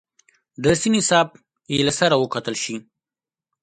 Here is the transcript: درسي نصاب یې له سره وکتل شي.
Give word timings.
درسي 0.63 0.89
نصاب 0.95 1.27
یې 1.73 1.79
له 1.87 1.93
سره 1.99 2.13
وکتل 2.17 2.55
شي. 2.63 2.75